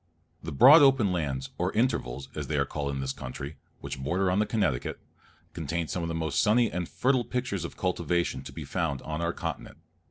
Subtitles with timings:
[0.41, 4.29] The broad open lands, or intervals, as they are called in this country, which border
[4.29, 4.99] upon the Connecticut,
[5.53, 9.21] contain some of the most sunny and fertile pictures of cultivation to be found on
[9.21, 9.77] our continent.